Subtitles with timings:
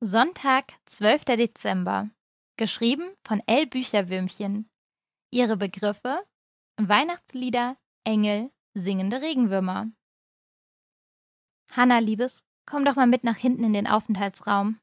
[0.00, 1.24] Sonntag, 12.
[1.24, 2.08] Dezember.
[2.56, 3.66] Geschrieben von L.
[3.66, 4.70] Bücherwürmchen.
[5.32, 6.24] Ihre Begriffe:
[6.76, 9.90] Weihnachtslieder, Engel, singende Regenwürmer.
[11.72, 14.78] Hanna, Liebes, komm doch mal mit nach hinten in den Aufenthaltsraum,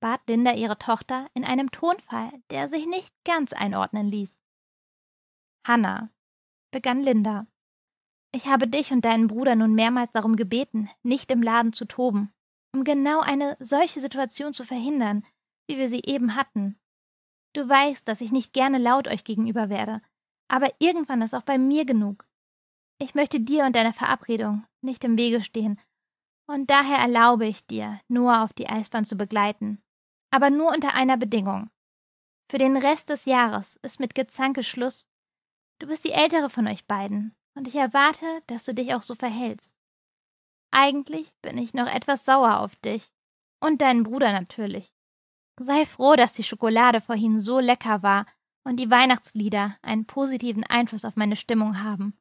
[0.00, 4.40] bat Linda ihre Tochter in einem Tonfall, der sich nicht ganz einordnen ließ.
[5.64, 6.10] Hanna,
[6.72, 7.46] begann Linda.
[8.34, 12.34] Ich habe dich und deinen Bruder nun mehrmals darum gebeten, nicht im Laden zu toben
[12.74, 15.24] um genau eine solche Situation zu verhindern,
[15.68, 16.78] wie wir sie eben hatten.
[17.54, 20.02] Du weißt, dass ich nicht gerne laut euch gegenüber werde,
[20.48, 22.24] aber irgendwann ist auch bei mir genug.
[22.98, 25.80] Ich möchte dir und deiner Verabredung nicht im Wege stehen,
[26.46, 29.80] und daher erlaube ich dir, Noah auf die Eisbahn zu begleiten,
[30.32, 31.70] aber nur unter einer Bedingung.
[32.50, 35.06] Für den Rest des Jahres ist mit Gezanke Schluss.
[35.78, 39.14] Du bist die ältere von euch beiden, und ich erwarte, dass du dich auch so
[39.14, 39.72] verhältst.
[40.70, 43.10] Eigentlich bin ich noch etwas sauer auf dich.
[43.62, 44.92] Und deinen Bruder natürlich.
[45.58, 48.26] Sei froh, dass die Schokolade vorhin so lecker war
[48.64, 52.18] und die Weihnachtslieder einen positiven Einfluss auf meine Stimmung haben.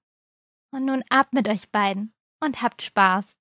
[0.72, 3.40] Und nun ab mit euch beiden und habt Spaß.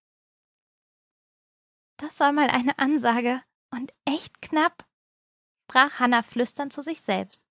[1.97, 4.87] Das war mal eine Ansage und echt knapp,
[5.65, 7.45] sprach Hannah flüsternd zu sich selbst.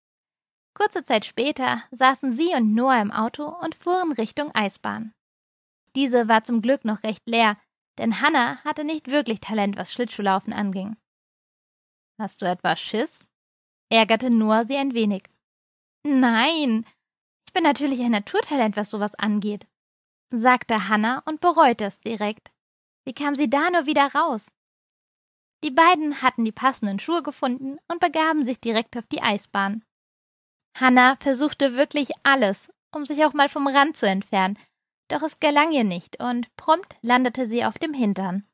[0.74, 5.14] Kurze Zeit später saßen sie und Noah im Auto und fuhren Richtung Eisbahn.
[5.98, 7.58] Diese war zum Glück noch recht leer,
[7.98, 10.96] denn Hannah hatte nicht wirklich Talent, was Schlittschuhlaufen anging.
[12.22, 13.28] Hast du etwas Schiss?
[13.92, 15.24] ärgerte Noah sie ein wenig.
[16.06, 16.86] Nein,
[17.48, 19.66] ich bin natürlich ein Naturtalent, was sowas angeht,
[20.32, 22.52] sagte Hannah und bereute es direkt.
[23.08, 24.52] Wie kam sie da nur wieder raus?
[25.64, 29.84] Die beiden hatten die passenden Schuhe gefunden und begaben sich direkt auf die Eisbahn.
[30.78, 34.60] Hannah versuchte wirklich alles, um sich auch mal vom Rand zu entfernen,
[35.08, 38.46] doch es gelang ihr nicht und prompt landete sie auf dem Hintern.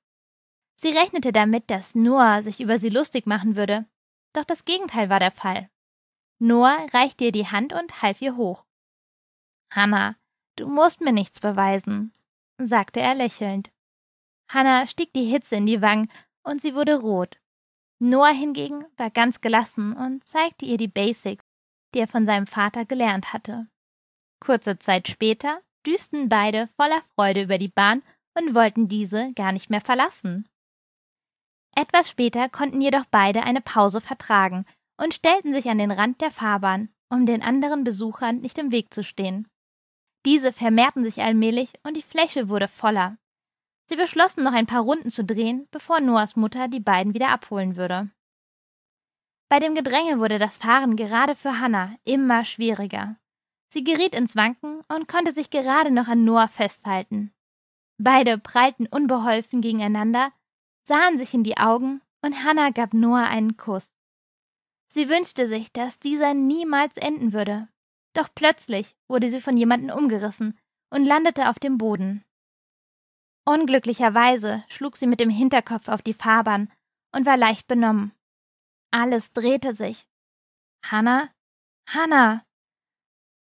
[0.76, 3.86] Sie rechnete damit, dass Noah sich über sie lustig machen würde,
[4.34, 5.70] doch das Gegenteil war der Fall.
[6.40, 8.66] Noah reichte ihr die Hand und half ihr hoch.
[9.72, 10.16] Hannah,
[10.58, 12.12] du musst mir nichts beweisen,
[12.58, 13.72] sagte er lächelnd.
[14.50, 16.12] Hannah stieg die Hitze in die Wangen
[16.44, 17.40] und sie wurde rot.
[18.00, 21.46] Noah hingegen war ganz gelassen und zeigte ihr die Basics,
[21.94, 23.68] die er von seinem Vater gelernt hatte.
[24.42, 28.02] Kurze Zeit später düsten beide voller Freude über die Bahn
[28.38, 30.48] und wollten diese gar nicht mehr verlassen.
[31.76, 34.64] Etwas später konnten jedoch beide eine Pause vertragen
[34.98, 38.94] und stellten sich an den Rand der Fahrbahn, um den anderen Besuchern nicht im Weg
[38.94, 39.48] zu stehen.
[40.26, 43.18] Diese vermehrten sich allmählich und die Fläche wurde voller.
[43.90, 47.76] Sie beschlossen noch ein paar Runden zu drehen, bevor Noahs Mutter die beiden wieder abholen
[47.76, 48.10] würde.
[49.50, 53.18] Bei dem Gedränge wurde das Fahren gerade für Hannah immer schwieriger.
[53.74, 57.34] Sie geriet ins Wanken und konnte sich gerade noch an Noah festhalten.
[57.98, 60.32] Beide prallten unbeholfen gegeneinander,
[60.84, 63.96] sahen sich in die Augen und Hannah gab Noah einen Kuss.
[64.90, 67.68] Sie wünschte sich, dass dieser niemals enden würde.
[68.14, 70.56] Doch plötzlich wurde sie von jemandem umgerissen
[70.92, 72.24] und landete auf dem Boden.
[73.44, 76.72] Unglücklicherweise schlug sie mit dem Hinterkopf auf die Fahrbahn
[77.12, 78.12] und war leicht benommen.
[78.92, 80.08] Alles drehte sich.
[80.86, 81.32] Hannah?
[81.90, 82.46] Hannah!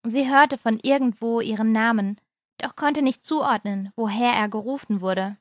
[0.06, 2.20] Sie hörte von irgendwo ihren Namen,
[2.58, 5.38] doch konnte nicht zuordnen, woher er gerufen wurde.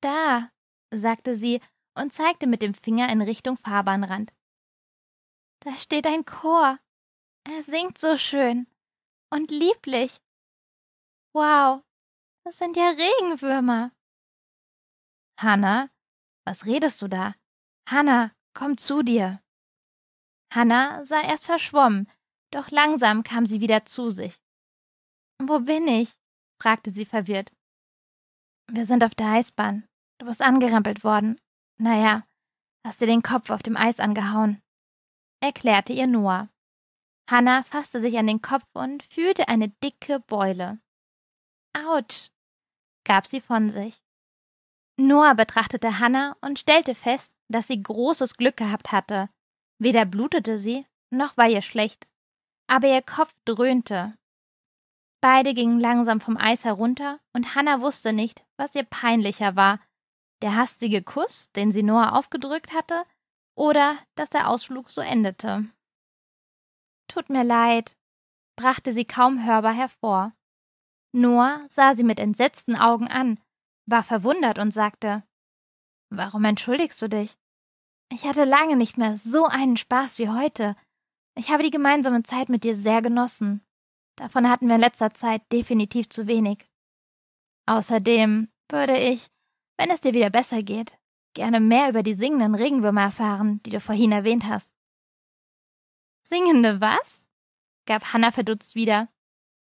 [0.00, 0.50] Da,
[0.90, 1.60] sagte sie
[1.94, 4.32] und zeigte mit dem Finger in Richtung Fahrbahnrand.
[5.60, 6.78] Da steht ein Chor.
[7.44, 8.66] Er singt so schön
[9.30, 10.20] und lieblich.
[11.34, 11.82] Wow,
[12.44, 13.92] das sind ja Regenwürmer.
[15.38, 15.90] Hanna,
[16.44, 17.34] was redest du da?
[17.88, 19.42] Hanna, komm zu dir.
[20.52, 22.10] Hanna sah erst verschwommen,
[22.50, 24.40] doch langsam kam sie wieder zu sich.
[25.40, 26.18] Wo bin ich?
[26.60, 27.52] fragte sie verwirrt.
[28.70, 29.86] Wir sind auf der Eisbahn.
[30.18, 31.40] Du bist angerempelt worden.
[31.78, 32.26] Naja,
[32.84, 34.60] hast dir den Kopf auf dem Eis angehauen,
[35.40, 36.48] erklärte ihr Noah.
[37.30, 40.80] Hannah fasste sich an den Kopf und fühlte eine dicke Beule.
[41.72, 42.30] Autsch,
[43.04, 44.02] gab sie von sich.
[44.96, 49.30] Noah betrachtete Hannah und stellte fest, dass sie großes Glück gehabt hatte.
[49.78, 52.08] Weder blutete sie, noch war ihr schlecht
[52.68, 54.16] aber ihr Kopf dröhnte.
[55.20, 59.80] Beide gingen langsam vom Eis herunter, und Hannah wusste nicht, was ihr peinlicher war,
[60.42, 63.04] der hastige Kuss, den sie Noah aufgedrückt hatte,
[63.56, 65.64] oder dass der Ausflug so endete.
[67.08, 67.96] Tut mir leid,
[68.56, 70.32] brachte sie kaum hörbar hervor.
[71.12, 73.40] Noah sah sie mit entsetzten Augen an,
[73.86, 75.24] war verwundert und sagte
[76.10, 77.36] Warum entschuldigst du dich?
[78.10, 80.76] Ich hatte lange nicht mehr so einen Spaß wie heute,
[81.38, 83.64] ich habe die gemeinsame Zeit mit dir sehr genossen.
[84.16, 86.68] Davon hatten wir in letzter Zeit definitiv zu wenig.
[87.66, 89.28] Außerdem würde ich,
[89.76, 90.98] wenn es dir wieder besser geht,
[91.34, 94.72] gerne mehr über die singenden Regenwürmer erfahren, die du vorhin erwähnt hast.
[96.22, 97.24] Singende was?
[97.86, 99.08] gab Hannah verdutzt wieder.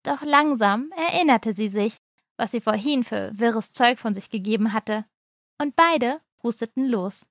[0.03, 1.99] Doch langsam erinnerte sie sich,
[2.35, 5.05] was sie vorhin für wirres Zeug von sich gegeben hatte,
[5.61, 7.25] und beide husteten los.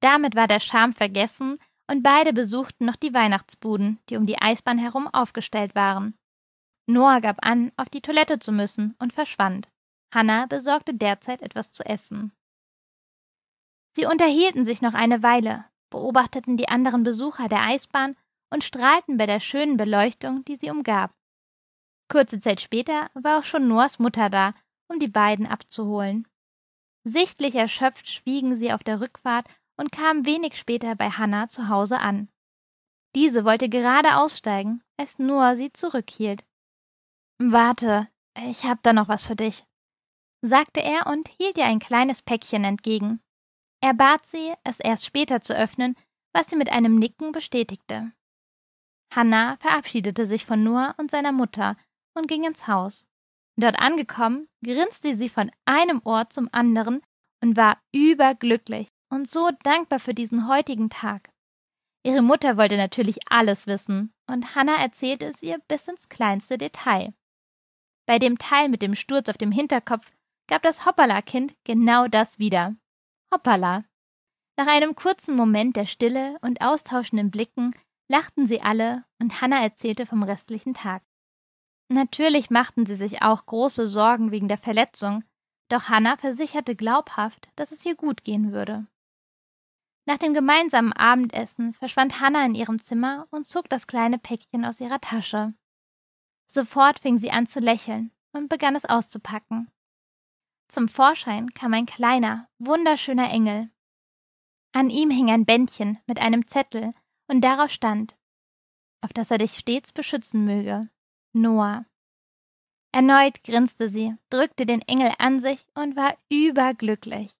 [0.00, 1.58] Damit war der Scham vergessen,
[1.90, 6.14] und beide besuchten noch die Weihnachtsbuden, die um die Eisbahn herum aufgestellt waren.
[6.86, 9.68] Noah gab an, auf die Toilette zu müssen und verschwand.
[10.14, 12.32] Hannah besorgte derzeit etwas zu essen.
[13.94, 18.16] Sie unterhielten sich noch eine Weile, beobachteten die anderen Besucher der Eisbahn
[18.50, 21.12] und strahlten bei der schönen Beleuchtung, die sie umgab.
[22.10, 24.54] Kurze Zeit später war auch schon Noahs Mutter da,
[24.88, 26.26] um die beiden abzuholen.
[27.04, 29.46] Sichtlich erschöpft schwiegen sie auf der Rückfahrt
[29.78, 32.28] und kamen wenig später bei Hannah zu Hause an.
[33.14, 36.44] Diese wollte gerade aussteigen, als Noah sie zurückhielt.
[37.38, 38.08] Warte,
[38.48, 39.64] ich hab da noch was für dich,
[40.42, 43.20] sagte er und hielt ihr ein kleines Päckchen entgegen.
[43.80, 45.94] Er bat sie, es erst später zu öffnen,
[46.34, 48.12] was sie mit einem Nicken bestätigte.
[49.14, 51.76] Hannah verabschiedete sich von Noah und seiner Mutter
[52.14, 53.06] und ging ins Haus.
[53.56, 57.00] Dort angekommen, grinste sie von einem Ohr zum anderen
[57.40, 61.30] und war überglücklich und so dankbar für diesen heutigen Tag.
[62.04, 67.12] Ihre Mutter wollte natürlich alles wissen, und Hannah erzählte es ihr bis ins kleinste Detail.
[68.06, 70.10] Bei dem Teil mit dem Sturz auf dem Hinterkopf
[70.48, 72.76] gab das Hoppala-Kind genau das wieder.
[73.32, 73.84] Hoppala.
[74.56, 77.74] Nach einem kurzen Moment der Stille und austauschenden Blicken
[78.10, 81.02] lachten sie alle und Hannah erzählte vom restlichen Tag.
[81.90, 85.24] Natürlich machten sie sich auch große Sorgen wegen der Verletzung,
[85.68, 88.86] doch Hannah versicherte glaubhaft, dass es ihr gut gehen würde.
[90.08, 94.80] Nach dem gemeinsamen Abendessen verschwand Hannah in ihrem Zimmer und zog das kleine Päckchen aus
[94.80, 95.52] ihrer Tasche.
[96.50, 99.70] Sofort fing sie an zu lächeln und begann es auszupacken.
[100.68, 103.68] Zum Vorschein kam ein kleiner, wunderschöner Engel.
[104.72, 106.92] An ihm hing ein Bändchen mit einem Zettel,
[107.26, 108.16] und darauf stand,
[109.02, 110.88] auf dass er dich stets beschützen möge.
[111.34, 111.84] Noah.
[112.92, 117.37] Erneut grinste sie, drückte den Engel an sich und war überglücklich.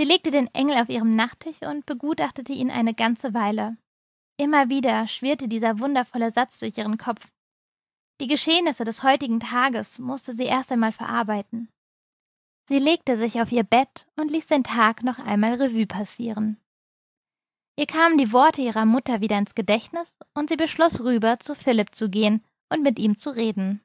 [0.00, 3.76] Sie legte den Engel auf ihrem Nachttisch und begutachtete ihn eine ganze Weile.
[4.38, 7.28] Immer wieder schwirrte dieser wundervolle Satz durch ihren Kopf.
[8.18, 11.68] Die Geschehnisse des heutigen Tages musste sie erst einmal verarbeiten.
[12.70, 16.58] Sie legte sich auf ihr Bett und ließ den Tag noch einmal Revue passieren.
[17.78, 21.94] Ihr kamen die Worte ihrer Mutter wieder ins Gedächtnis und sie beschloss rüber zu Philipp
[21.94, 23.82] zu gehen und mit ihm zu reden.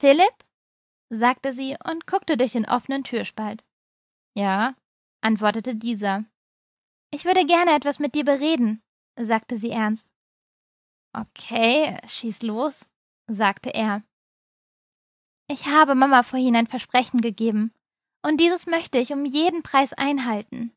[0.00, 0.34] Philipp?
[1.10, 3.62] sagte sie und guckte durch den offenen Türspalt.
[4.34, 4.74] Ja,
[5.20, 6.24] antwortete dieser.
[7.10, 8.82] Ich würde gerne etwas mit dir bereden,
[9.18, 10.12] sagte sie ernst.
[11.12, 12.88] Okay, schieß los,
[13.28, 14.02] sagte er.
[15.48, 17.72] Ich habe Mama vorhin ein Versprechen gegeben,
[18.24, 20.74] und dieses möchte ich um jeden Preis einhalten.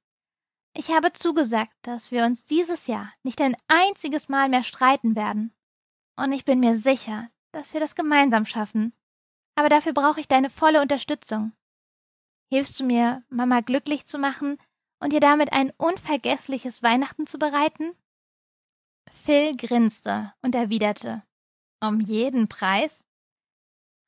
[0.76, 5.54] Ich habe zugesagt, dass wir uns dieses Jahr nicht ein einziges Mal mehr streiten werden.
[6.18, 8.94] Und ich bin mir sicher, dass wir das gemeinsam schaffen.
[9.56, 11.54] Aber dafür brauche ich deine volle Unterstützung.
[12.50, 14.58] Hilfst du mir, Mama glücklich zu machen
[15.00, 17.92] und ihr damit ein unvergessliches Weihnachten zu bereiten?
[19.10, 21.24] Phil grinste und erwiderte
[21.82, 23.04] Um jeden Preis?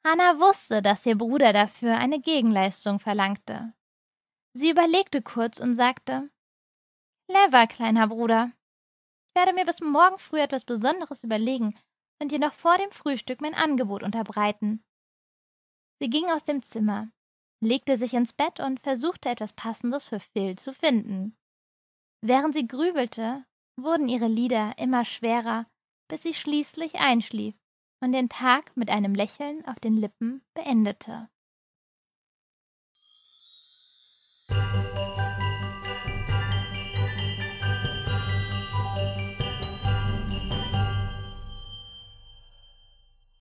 [0.05, 3.73] Hannah wusste, dass ihr Bruder dafür eine Gegenleistung verlangte.
[4.53, 6.29] Sie überlegte kurz und sagte
[7.29, 8.51] Clever, kleiner Bruder.
[9.27, 11.75] Ich werde mir bis morgen früh etwas Besonderes überlegen
[12.21, 14.83] und dir noch vor dem Frühstück mein Angebot unterbreiten.
[15.99, 17.11] Sie ging aus dem Zimmer,
[17.61, 21.35] legte sich ins Bett und versuchte etwas Passendes für Phil zu finden.
[22.21, 23.45] Während sie grübelte,
[23.77, 25.65] wurden ihre Lieder immer schwerer,
[26.09, 27.55] bis sie schließlich einschlief
[28.01, 31.29] und den Tag mit einem Lächeln auf den Lippen beendete.